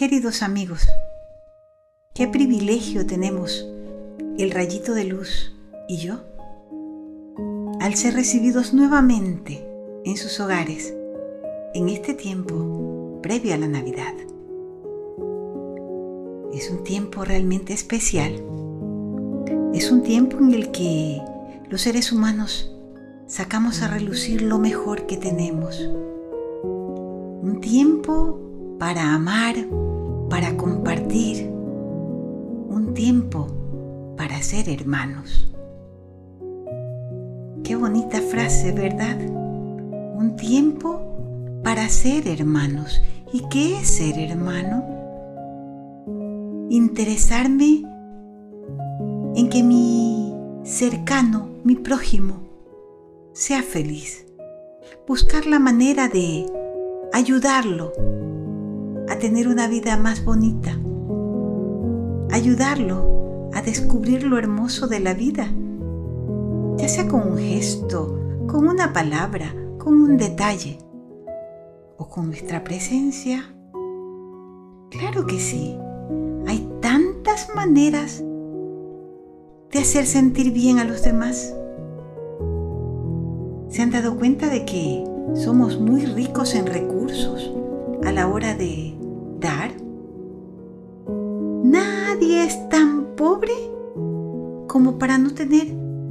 [0.00, 0.88] Queridos amigos,
[2.14, 3.68] qué privilegio tenemos
[4.38, 5.54] el rayito de luz
[5.88, 6.20] y yo
[7.80, 9.62] al ser recibidos nuevamente
[10.06, 10.96] en sus hogares
[11.74, 14.14] en este tiempo previo a la Navidad.
[16.54, 18.42] Es un tiempo realmente especial.
[19.74, 21.20] Es un tiempo en el que
[21.68, 22.74] los seres humanos
[23.26, 25.78] sacamos a relucir lo mejor que tenemos.
[26.62, 28.49] Un tiempo
[28.80, 29.56] para amar,
[30.30, 33.46] para compartir, un tiempo
[34.16, 35.52] para ser hermanos.
[37.62, 39.20] Qué bonita frase, ¿verdad?
[39.20, 40.98] Un tiempo
[41.62, 43.02] para ser hermanos.
[43.34, 44.82] ¿Y qué es ser hermano?
[46.70, 47.82] Interesarme
[49.36, 52.40] en que mi cercano, mi prójimo,
[53.34, 54.24] sea feliz.
[55.06, 56.46] Buscar la manera de
[57.12, 57.92] ayudarlo
[59.10, 60.70] a tener una vida más bonita.
[62.30, 65.48] Ayudarlo a descubrir lo hermoso de la vida,
[66.76, 70.78] ya sea con un gesto, con una palabra, con un detalle
[71.98, 73.52] o con nuestra presencia.
[74.90, 75.76] Claro que sí,
[76.46, 78.22] hay tantas maneras
[79.72, 81.52] de hacer sentir bien a los demás.
[83.70, 87.52] ¿Se han dado cuenta de que somos muy ricos en recursos
[88.04, 88.99] a la hora de
[89.40, 89.72] dar?
[91.64, 93.52] Nadie es tan pobre
[94.68, 95.68] como para no tener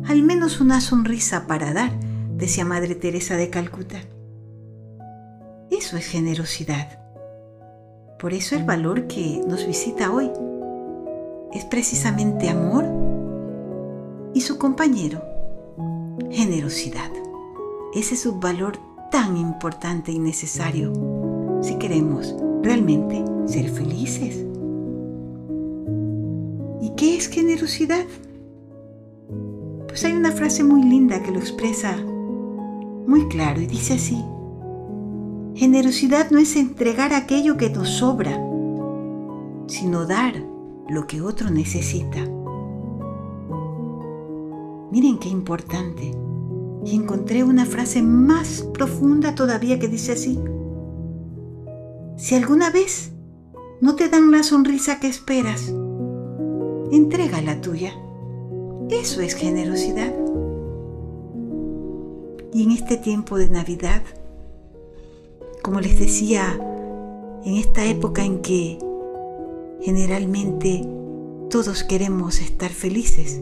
[0.08, 1.91] al menos una sonrisa para dar,
[2.35, 4.02] decía Madre Teresa de Calcuta.
[5.69, 7.00] Eso es generosidad.
[8.19, 10.30] Por eso el valor que nos visita hoy
[11.53, 12.85] es precisamente amor
[14.33, 15.23] y su compañero,
[16.31, 17.11] generosidad.
[17.94, 18.77] Ese es un valor
[19.11, 20.94] tan importante y necesario
[21.61, 24.45] si queremos realmente ser felices.
[26.81, 28.05] ¿Y qué es generosidad?
[29.88, 31.97] Pues hay una frase muy linda que lo expresa
[33.07, 34.23] muy claro y dice así,
[35.56, 38.39] generosidad no es entregar aquello que nos sobra,
[39.67, 40.34] sino dar
[40.88, 42.19] lo que otro necesita.
[44.91, 46.11] Miren qué importante.
[46.85, 50.39] Y encontré una frase más profunda todavía que dice así,
[52.19, 53.13] si alguna vez
[53.80, 55.74] no te dan la sonrisa que esperas,
[56.91, 57.94] entrega la tuya.
[58.90, 60.13] Eso es generosidad.
[62.53, 64.02] Y en este tiempo de Navidad,
[65.63, 66.59] como les decía,
[67.46, 68.78] en esta época en que
[69.79, 70.85] generalmente
[71.50, 73.40] todos queremos estar felices,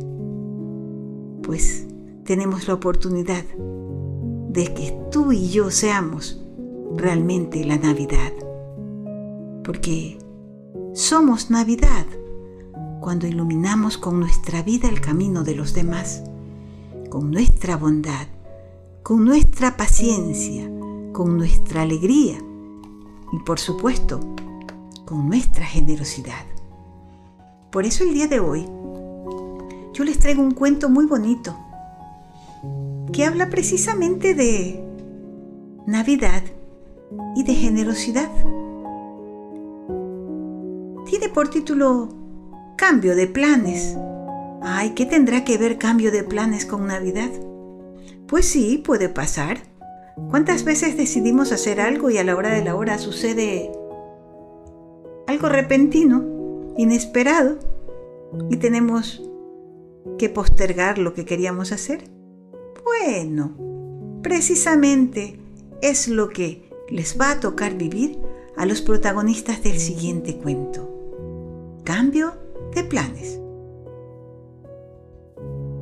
[1.42, 1.88] pues
[2.26, 3.44] tenemos la oportunidad
[4.50, 6.46] de que tú y yo seamos
[6.96, 8.32] realmente la Navidad
[9.68, 10.18] porque
[10.94, 12.06] somos Navidad
[13.02, 16.24] cuando iluminamos con nuestra vida el camino de los demás,
[17.10, 18.28] con nuestra bondad,
[19.04, 20.72] con nuestra paciencia,
[21.12, 22.38] con nuestra alegría
[23.34, 24.22] y por supuesto
[25.04, 26.46] con nuestra generosidad.
[27.70, 28.66] Por eso el día de hoy
[29.94, 31.58] yo les traigo un cuento muy bonito
[33.12, 34.82] que habla precisamente de
[35.86, 36.44] Navidad
[37.36, 38.32] y de generosidad
[41.30, 42.10] por título
[42.78, 43.98] Cambio de planes.
[44.62, 47.30] Ay, ¿qué tendrá que ver cambio de planes con Navidad?
[48.28, 49.58] Pues sí, puede pasar.
[50.30, 53.72] ¿Cuántas veces decidimos hacer algo y a la hora de la hora sucede
[55.28, 57.58] algo repentino, inesperado,
[58.50, 59.24] y tenemos
[60.18, 62.10] que postergar lo que queríamos hacer?
[62.84, 63.56] Bueno,
[64.22, 65.40] precisamente
[65.82, 68.20] es lo que les va a tocar vivir
[68.56, 70.97] a los protagonistas del siguiente cuento
[71.88, 72.34] cambio
[72.76, 73.40] de planes.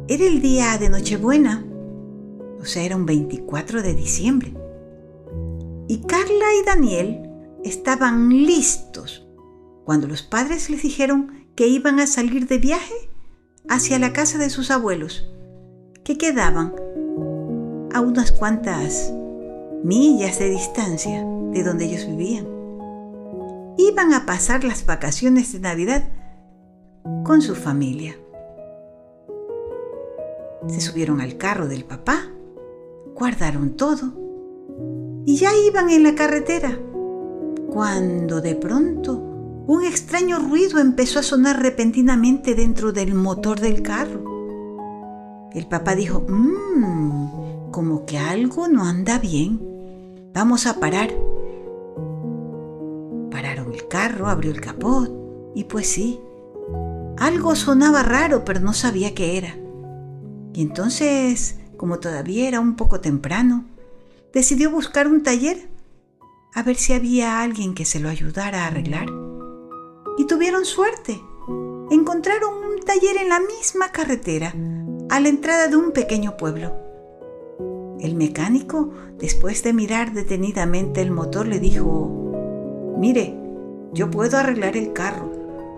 [0.07, 1.66] Era el día de Nochebuena,
[2.61, 4.53] o sea, era un 24 de diciembre.
[5.88, 7.27] Y Carla y Daniel
[7.63, 9.28] estaban listos
[9.84, 13.09] cuando los padres les dijeron que iban a salir de viaje
[13.67, 15.28] hacia la casa de sus abuelos,
[16.03, 16.75] que quedaban
[17.91, 19.11] a unas cuantas
[19.84, 22.54] millas de distancia de donde ellos vivían
[23.95, 26.03] iban a pasar las vacaciones de Navidad
[27.23, 28.17] con su familia.
[30.67, 32.23] Se subieron al carro del papá,
[33.15, 34.11] guardaron todo
[35.25, 36.77] y ya iban en la carretera,
[37.69, 39.13] cuando de pronto
[39.65, 44.25] un extraño ruido empezó a sonar repentinamente dentro del motor del carro.
[45.53, 49.61] El papá dijo, mmm, como que algo no anda bien.
[50.33, 51.24] Vamos a parar.
[53.95, 55.11] Abrió el capot
[55.55, 56.19] y pues sí,
[57.17, 59.55] algo sonaba raro, pero no sabía qué era.
[60.53, 63.65] Y entonces, como todavía era un poco temprano,
[64.33, 65.69] decidió buscar un taller
[66.53, 69.07] a ver si había alguien que se lo ayudara a arreglar.
[70.17, 71.21] Y tuvieron suerte.
[71.89, 74.53] Encontraron un taller en la misma carretera,
[75.09, 76.73] a la entrada de un pequeño pueblo.
[77.99, 83.44] El mecánico, después de mirar detenidamente el motor, le dijo, Mire,
[83.95, 85.31] yo puedo arreglar el carro,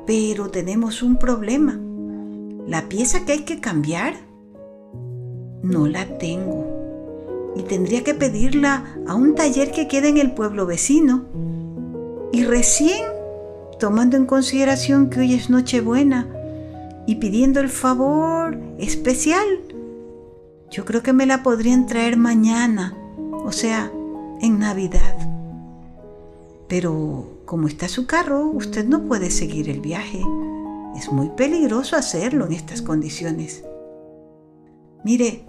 [0.07, 1.79] pero tenemos un problema.
[2.65, 4.15] La pieza que hay que cambiar
[5.61, 7.53] no la tengo.
[7.55, 11.25] Y tendría que pedirla a un taller que queda en el pueblo vecino.
[12.31, 13.05] Y recién,
[13.79, 16.27] tomando en consideración que hoy es Nochebuena
[17.05, 19.45] y pidiendo el favor especial,
[20.71, 22.97] yo creo que me la podrían traer mañana,
[23.31, 23.91] o sea,
[24.41, 25.15] en Navidad.
[26.67, 30.21] Pero como está su carro, usted no puede seguir el viaje.
[30.95, 33.63] Es muy peligroso hacerlo en estas condiciones.
[35.05, 35.45] Mire,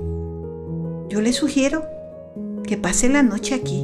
[1.09, 1.85] yo le sugiero
[2.63, 3.83] que pase la noche aquí.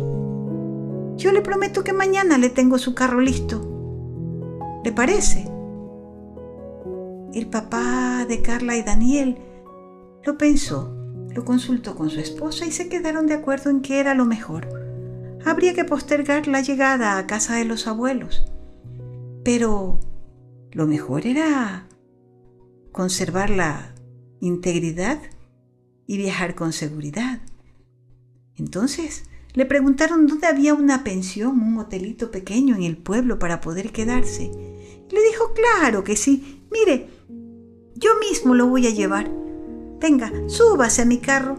[1.17, 3.61] Yo le prometo que mañana le tengo su carro listo.
[4.85, 5.51] ¿Le parece?
[7.35, 9.39] El papá de Carla y Daniel
[10.23, 10.95] lo pensó,
[11.31, 14.84] lo consultó con su esposa y se quedaron de acuerdo en que era lo mejor
[15.45, 18.45] habría que postergar la llegada a casa de los abuelos.
[19.45, 20.01] Pero
[20.73, 21.87] lo mejor era
[22.93, 23.95] conservar la
[24.41, 25.21] integridad
[26.07, 27.41] y viajar con seguridad.
[28.57, 29.25] Entonces
[29.55, 34.51] le preguntaron dónde había una pensión, un hotelito pequeño en el pueblo para poder quedarse.
[35.11, 36.65] Le dijo, claro que sí.
[36.73, 37.09] Mire,
[37.95, 39.31] yo mismo lo voy a llevar.
[40.01, 41.57] Venga, súbase a mi carro.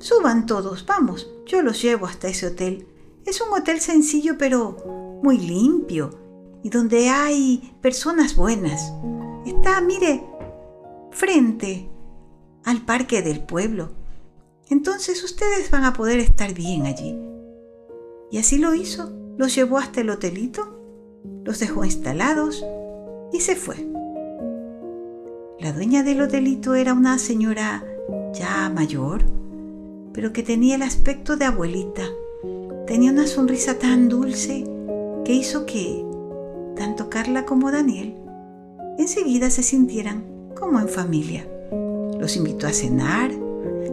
[0.00, 2.87] Suban todos, vamos, yo los llevo hasta ese hotel.
[3.28, 6.18] Es un hotel sencillo pero muy limpio
[6.62, 8.90] y donde hay personas buenas.
[9.44, 10.24] Está, mire,
[11.10, 11.90] frente
[12.64, 13.90] al parque del pueblo.
[14.70, 17.18] Entonces ustedes van a poder estar bien allí.
[18.30, 19.12] Y así lo hizo.
[19.36, 20.80] Los llevó hasta el hotelito,
[21.44, 22.64] los dejó instalados
[23.30, 23.76] y se fue.
[25.60, 27.84] La dueña del hotelito era una señora
[28.32, 29.22] ya mayor,
[30.14, 32.04] pero que tenía el aspecto de abuelita
[32.86, 34.64] Tenía una sonrisa tan dulce
[35.24, 36.04] que hizo que
[36.76, 38.14] tanto Carla como Daniel
[38.98, 40.24] enseguida se sintieran
[40.58, 41.46] como en familia.
[42.18, 43.30] Los invitó a cenar,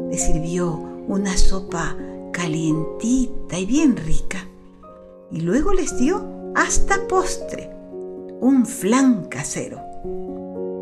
[0.09, 1.97] les sirvió una sopa
[2.31, 4.47] calientita y bien rica
[5.31, 6.25] y luego les dio
[6.55, 7.69] hasta postre,
[8.39, 9.79] un flan casero.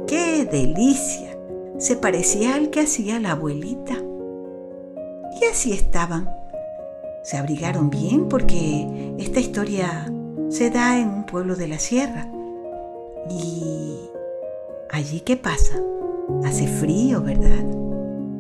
[0.07, 1.37] ¡Qué delicia!
[1.77, 3.95] Se parecía al que hacía la abuelita.
[5.41, 6.29] Y así estaban
[7.23, 10.11] se abrigaron bien porque esta historia
[10.49, 12.27] se da en un pueblo de la sierra.
[13.29, 13.97] ¿Y
[14.91, 15.81] allí qué pasa?
[16.43, 17.63] Hace frío, ¿verdad?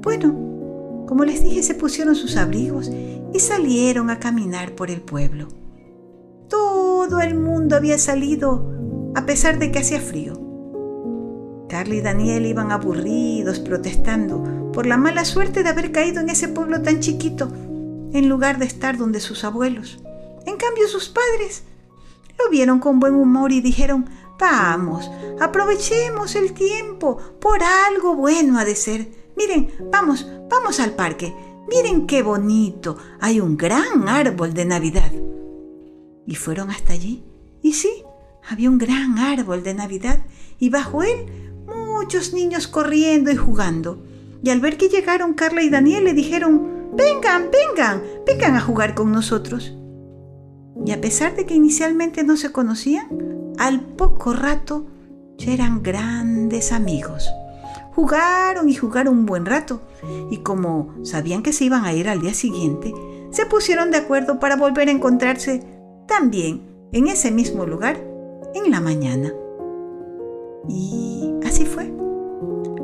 [0.01, 2.91] Bueno, como les dije, se pusieron sus abrigos
[3.33, 5.47] y salieron a caminar por el pueblo.
[6.49, 8.69] Todo el mundo había salido
[9.15, 10.41] a pesar de que hacía frío.
[11.69, 16.49] Carly y Daniel iban aburridos protestando por la mala suerte de haber caído en ese
[16.49, 17.49] pueblo tan chiquito
[18.13, 19.99] en lugar de estar donde sus abuelos.
[20.45, 21.63] En cambio sus padres
[22.37, 28.65] lo vieron con buen humor y dijeron, vamos, aprovechemos el tiempo, por algo bueno ha
[28.65, 29.07] de ser.
[29.35, 31.33] Miren, vamos, vamos al parque.
[31.67, 35.11] Miren qué bonito, hay un gran árbol de Navidad.
[36.25, 37.23] Y fueron hasta allí.
[37.61, 38.03] Y sí,
[38.47, 40.19] había un gran árbol de Navidad
[40.59, 41.25] y bajo él
[41.65, 44.03] muchos niños corriendo y jugando.
[44.43, 48.95] Y al ver que llegaron Carla y Daniel le dijeron, Vengan, vengan, vengan a jugar
[48.95, 49.75] con nosotros.
[50.85, 53.07] Y a pesar de que inicialmente no se conocían,
[53.57, 54.85] al poco rato
[55.37, 57.29] ya eran grandes amigos.
[57.95, 59.81] Jugaron y jugaron un buen rato,
[60.31, 62.93] y como sabían que se iban a ir al día siguiente,
[63.29, 65.63] se pusieron de acuerdo para volver a encontrarse
[66.07, 67.97] también en ese mismo lugar
[68.55, 69.33] en la mañana.
[70.67, 71.93] Y así fue.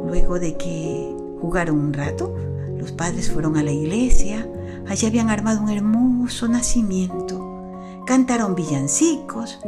[0.07, 2.35] Luego de que jugaron un rato,
[2.79, 4.47] los padres fueron a la iglesia,
[4.87, 9.59] allí habían armado un hermoso nacimiento, cantaron villancicos,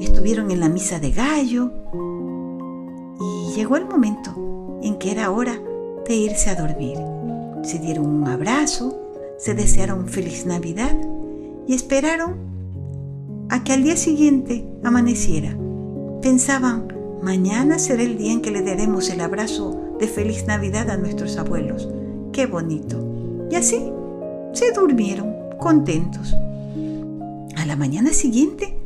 [0.00, 1.72] estuvieron en la misa de gallo
[3.18, 5.58] y llegó el momento en que era hora
[6.06, 6.98] de irse a dormir.
[7.62, 9.00] Se dieron un abrazo,
[9.38, 10.96] se desearon feliz Navidad
[11.66, 12.36] y esperaron
[13.48, 15.56] a que al día siguiente amaneciera.
[16.20, 20.98] Pensaban, mañana será el día en que le daremos el abrazo de feliz Navidad a
[20.98, 21.88] nuestros abuelos.
[22.32, 22.96] Qué bonito.
[23.50, 23.92] Y así
[24.52, 26.34] se durmieron contentos.
[27.56, 28.76] A la mañana siguiente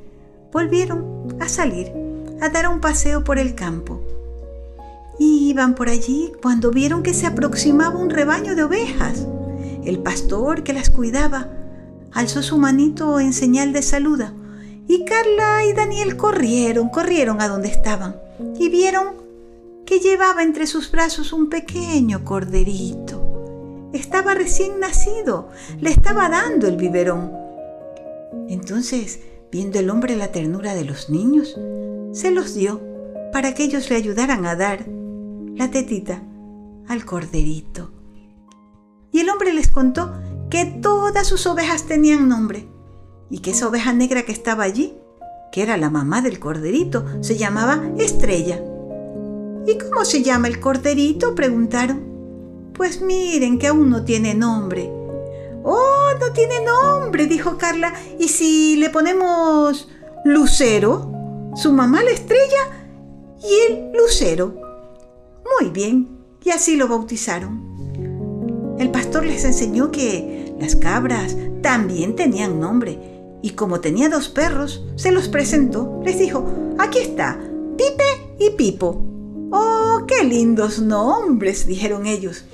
[0.52, 1.92] volvieron a salir,
[2.40, 4.00] a dar un paseo por el campo.
[5.18, 9.26] Iban por allí cuando vieron que se aproximaba un rebaño de ovejas.
[9.84, 11.48] El pastor que las cuidaba
[12.12, 14.32] alzó su manito en señal de saluda
[14.86, 18.16] y Carla y Daniel corrieron, corrieron a donde estaban
[18.58, 19.14] y vieron
[19.86, 23.13] que llevaba entre sus brazos un pequeño corderito.
[23.94, 27.30] Estaba recién nacido, le estaba dando el biberón.
[28.48, 29.20] Entonces,
[29.52, 31.56] viendo el hombre la ternura de los niños,
[32.10, 32.80] se los dio
[33.32, 34.84] para que ellos le ayudaran a dar
[35.54, 36.24] la tetita
[36.88, 37.92] al corderito.
[39.12, 40.12] Y el hombre les contó
[40.50, 42.66] que todas sus ovejas tenían nombre
[43.30, 44.94] y que esa oveja negra que estaba allí,
[45.52, 48.60] que era la mamá del corderito, se llamaba Estrella.
[49.68, 51.36] ¿Y cómo se llama el corderito?
[51.36, 52.13] preguntaron.
[52.74, 54.90] Pues miren que aún no tiene nombre.
[55.62, 57.94] Oh, no tiene nombre, dijo Carla.
[58.18, 59.88] ¿Y si le ponemos
[60.24, 61.10] Lucero?
[61.54, 62.90] Su mamá la estrella
[63.42, 64.54] y el Lucero.
[65.58, 68.76] Muy bien, y así lo bautizaron.
[68.78, 72.98] El pastor les enseñó que las cabras también tenían nombre
[73.40, 76.00] y como tenía dos perros, se los presentó.
[76.02, 76.46] Les dijo,
[76.78, 77.38] aquí está,
[77.76, 78.04] Pipe
[78.38, 79.13] y Pipo.
[79.56, 81.64] ¡Oh, qué lindos nombres!
[81.64, 82.44] dijeron ellos.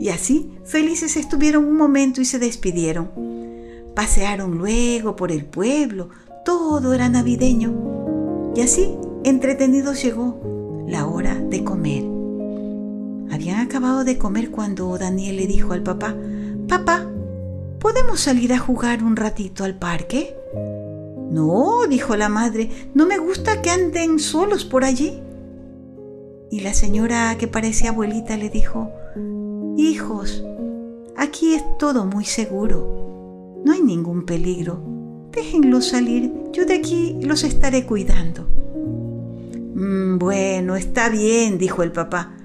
[0.00, 3.10] Y así, felices estuvieron un momento y se despidieron.
[3.94, 6.08] Pasearon luego por el pueblo,
[6.42, 8.52] todo era navideño.
[8.56, 12.04] Y así, entretenidos llegó la hora de comer.
[13.30, 16.16] Habían acabado de comer cuando Daniel le dijo al papá,
[16.66, 17.06] Papá,
[17.78, 20.34] ¿podemos salir a jugar un ratito al parque?
[21.30, 25.22] No, dijo la madre, no me gusta que anden solos por allí.
[26.52, 28.92] Y la señora que parecía abuelita le dijo,
[29.78, 30.44] Hijos,
[31.16, 33.62] aquí es todo muy seguro.
[33.64, 34.78] No hay ningún peligro.
[35.32, 36.30] Déjenlos salir.
[36.52, 38.46] Yo de aquí los estaré cuidando.
[39.74, 42.36] Mm, bueno, está bien, dijo el papá.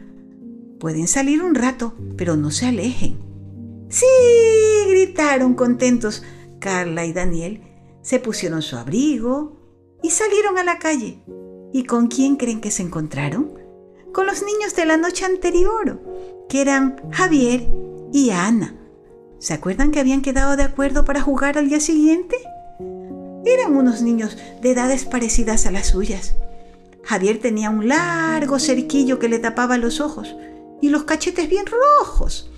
[0.80, 3.18] Pueden salir un rato, pero no se alejen.
[3.90, 4.06] Sí,
[4.88, 6.24] gritaron contentos
[6.60, 7.60] Carla y Daniel.
[8.04, 9.58] Se pusieron su abrigo
[10.02, 11.20] y salieron a la calle.
[11.74, 13.67] ¿Y con quién creen que se encontraron?
[14.14, 16.02] Con los niños de la noche anterior,
[16.50, 17.68] que eran Javier
[18.12, 18.76] y Ana.
[19.40, 22.36] ¿Se acuerdan que habían quedado de acuerdo para jugar al día siguiente?
[23.46, 26.36] Eran unos niños de edades parecidas a las suyas.
[27.04, 30.36] Javier tenía un largo cerquillo que le tapaba los ojos
[30.82, 32.52] y los cachetes bien rojos.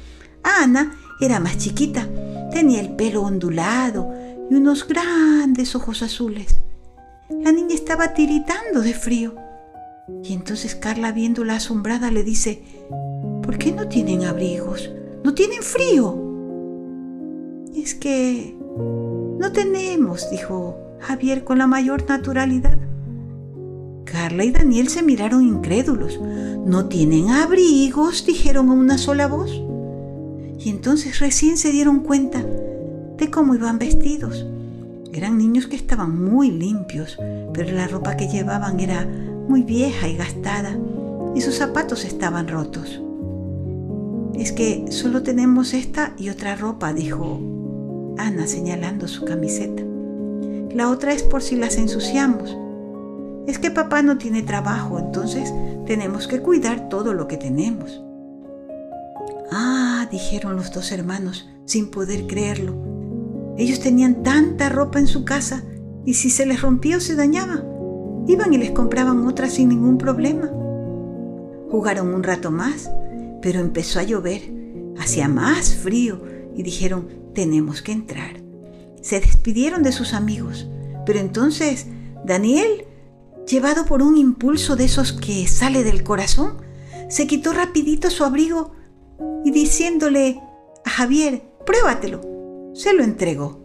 [0.44, 2.08] Ana era más chiquita,
[2.51, 4.12] tenía el pelo ondulado
[4.50, 6.62] y unos grandes ojos azules.
[7.29, 9.36] La niña estaba tiritando de frío.
[10.24, 12.62] Y entonces Carla, viéndola asombrada, le dice,
[13.42, 14.89] ¿por qué no tienen abrigos?
[15.24, 16.18] ¿No tienen frío?
[17.75, 18.56] Es que
[19.39, 22.78] no tenemos, dijo Javier con la mayor naturalidad.
[24.06, 26.20] Carla y Daniel se miraron incrédulos.
[26.66, 28.25] ¿No tienen abrigos?
[28.25, 29.51] dijeron a una sola voz.
[30.60, 32.44] Y entonces recién se dieron cuenta
[33.18, 34.46] de cómo iban vestidos.
[35.13, 37.18] Eran niños que estaban muy limpios,
[37.54, 39.08] pero la ropa que llevaban era
[39.50, 40.77] muy vieja y gastada,
[41.36, 43.01] y sus zapatos estaban rotos.
[44.36, 47.41] Es que solo tenemos esta y otra ropa, dijo
[48.18, 49.84] Ana señalando su camiseta.
[50.74, 52.56] La otra es por si las ensuciamos.
[53.48, 55.51] Es que papá no tiene trabajo, entonces
[55.88, 58.03] tenemos que cuidar todo lo que tenemos.
[59.51, 62.75] Ah, dijeron los dos hermanos, sin poder creerlo.
[63.58, 65.63] Ellos tenían tanta ropa en su casa
[66.06, 67.63] y si se les rompía o se dañaba,
[68.29, 70.51] Iban y les compraban otras sin ningún problema.
[71.71, 72.91] Jugaron un rato más,
[73.41, 74.53] pero empezó a llover,
[75.00, 76.21] hacía más frío
[76.55, 78.43] y dijeron, tenemos que entrar.
[79.01, 80.69] Se despidieron de sus amigos,
[81.07, 81.88] pero entonces
[82.24, 82.86] Daniel,
[83.48, 86.57] llevado por un impulso de esos que sale del corazón,
[87.09, 88.74] se quitó rapidito su abrigo
[89.43, 90.39] y diciéndole
[90.86, 92.21] a Javier, pruébatelo,
[92.75, 93.59] se lo entregó.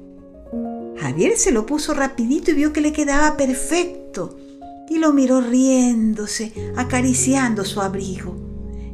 [0.97, 4.38] Javier se lo puso rapidito y vio que le quedaba perfecto
[4.88, 8.37] y lo miró riéndose, acariciando su abrigo.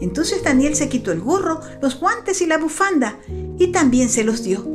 [0.00, 3.18] Entonces Daniel se quitó el gorro, los guantes y la bufanda
[3.58, 4.66] y también se los dio.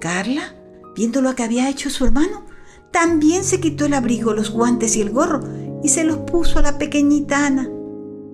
[0.00, 0.56] Carla,
[0.96, 2.44] viendo lo que había hecho su hermano,
[2.90, 5.40] también se quitó el abrigo, los guantes y el gorro
[5.82, 7.68] y se los puso a la pequeñita Ana,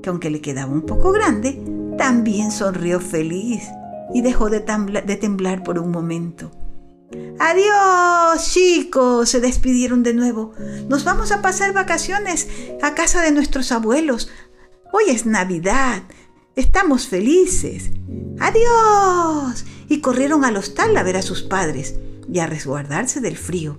[0.02, 1.62] que aunque le quedaba un poco grande,
[1.98, 3.62] también sonrió feliz
[4.14, 6.50] y dejó de, de temblar por un momento.
[7.38, 10.52] Adiós, chicos, se despidieron de nuevo.
[10.88, 12.48] Nos vamos a pasar vacaciones
[12.82, 14.30] a casa de nuestros abuelos.
[14.92, 16.02] Hoy es Navidad.
[16.54, 17.90] Estamos felices.
[18.40, 19.64] Adiós.
[19.88, 21.94] Y corrieron al hostal a ver a sus padres
[22.30, 23.78] y a resguardarse del frío.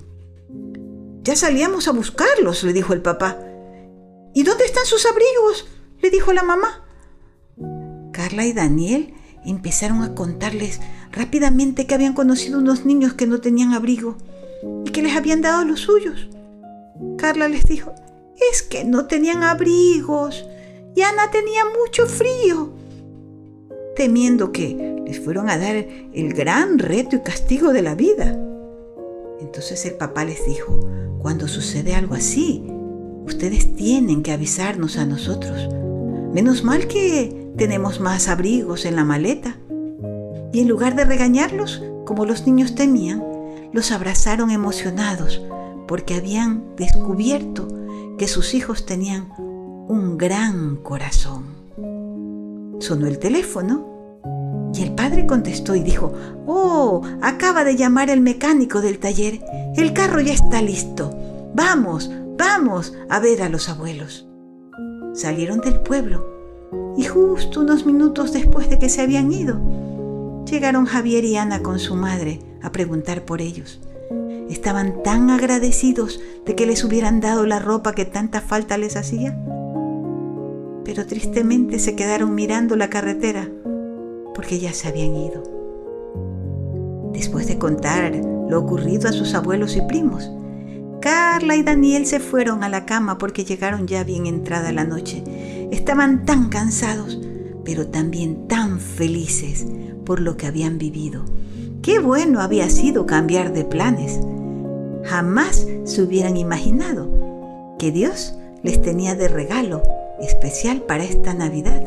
[1.21, 3.37] Ya salíamos a buscarlos, le dijo el papá.
[4.33, 5.67] ¿Y dónde están sus abrigos?
[6.01, 6.85] le dijo la mamá.
[8.13, 9.13] Carla y Daniel
[9.45, 10.79] empezaron a contarles
[11.11, 14.15] rápidamente que habían conocido unos niños que no tenían abrigo
[14.85, 16.29] y que les habían dado los suyos.
[17.17, 17.93] Carla les dijo,
[18.51, 20.45] es que no tenían abrigos
[20.95, 22.71] y Ana tenía mucho frío.
[23.95, 28.37] Temiendo que les fueron a dar el gran reto y castigo de la vida.
[29.41, 30.89] Entonces el papá les dijo,
[31.19, 32.63] cuando sucede algo así,
[33.25, 35.69] ustedes tienen que avisarnos a nosotros.
[36.33, 39.57] Menos mal que tenemos más abrigos en la maleta.
[40.51, 43.23] Y en lugar de regañarlos, como los niños temían,
[43.71, 45.41] los abrazaron emocionados
[45.87, 47.67] porque habían descubierto
[48.17, 49.29] que sus hijos tenían
[49.87, 51.45] un gran corazón.
[52.79, 53.85] Sonó el teléfono
[54.73, 56.13] y el padre contestó y dijo,
[56.45, 59.39] Oh, acaba de llamar el mecánico del taller.
[59.75, 61.11] El carro ya está listo.
[61.55, 64.27] Vamos, vamos a ver a los abuelos.
[65.13, 66.25] Salieron del pueblo
[66.97, 69.59] y justo unos minutos después de que se habían ido,
[70.45, 73.79] llegaron Javier y Ana con su madre a preguntar por ellos.
[74.49, 79.37] Estaban tan agradecidos de que les hubieran dado la ropa que tanta falta les hacía.
[80.83, 83.47] Pero tristemente se quedaron mirando la carretera
[84.33, 85.43] porque ya se habían ido.
[87.13, 88.15] Después de contar
[88.49, 90.31] lo ocurrido a sus abuelos y primos,
[90.99, 95.23] Carla y Daniel se fueron a la cama porque llegaron ya bien entrada la noche.
[95.71, 97.19] Estaban tan cansados,
[97.69, 99.63] pero también tan felices
[100.03, 101.23] por lo que habían vivido.
[101.83, 104.19] Qué bueno había sido cambiar de planes
[105.03, 108.33] jamás se hubieran imaginado que Dios
[108.63, 109.83] les tenía de regalo
[110.19, 111.83] especial para esta Navidad.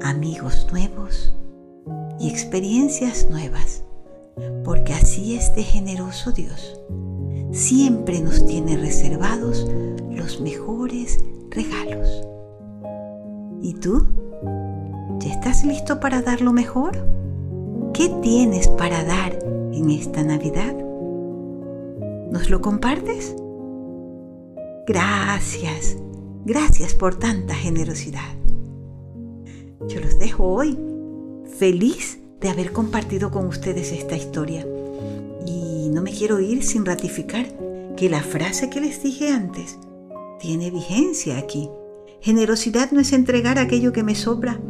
[0.00, 1.34] Amigos nuevos
[2.20, 3.82] y experiencias nuevas,
[4.64, 6.80] porque así es de generoso Dios.
[7.50, 9.66] Siempre nos tiene reservados
[10.08, 11.18] los mejores
[11.50, 12.24] regalos.
[13.62, 14.06] ¿Y tú?
[15.20, 16.92] ¿Ya estás listo para dar lo mejor?
[17.92, 19.38] ¿Qué tienes para dar
[19.72, 20.74] en esta Navidad?
[22.30, 23.36] ¿Nos lo compartes?
[24.86, 25.96] Gracias,
[26.44, 28.34] gracias por tanta generosidad.
[29.88, 30.78] Yo los dejo hoy
[31.58, 34.66] feliz de haber compartido con ustedes esta historia.
[35.46, 37.46] Y no me quiero ir sin ratificar
[37.96, 39.78] que la frase que les dije antes
[40.40, 41.68] tiene vigencia aquí.
[42.20, 44.60] Generosidad no es entregar aquello que me sobra,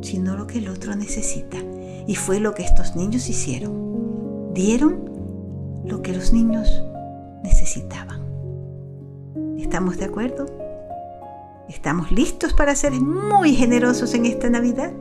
[0.00, 1.58] sino lo que el otro necesita.
[2.08, 4.52] Y fue lo que estos niños hicieron.
[4.52, 5.10] Dieron
[5.84, 6.82] lo que los niños
[7.44, 8.20] necesitaban.
[9.58, 10.46] ¿Estamos de acuerdo?
[11.68, 14.92] ¿Estamos listos para ser muy generosos en esta Navidad?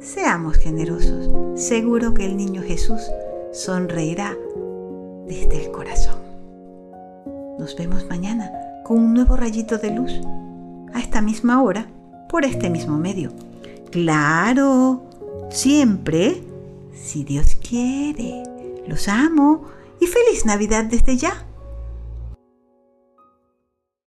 [0.00, 1.30] Seamos generosos.
[1.58, 3.00] Seguro que el niño Jesús
[3.52, 4.36] sonreirá
[5.26, 6.18] desde el corazón.
[7.58, 8.52] Nos vemos mañana
[8.84, 10.20] con un nuevo rayito de luz
[10.94, 11.86] a esta misma hora
[12.28, 13.32] por este mismo medio.
[13.90, 15.02] Claro,
[15.50, 16.42] siempre,
[16.94, 18.42] si Dios quiere.
[18.86, 19.64] Los amo
[20.00, 21.47] y feliz Navidad desde ya.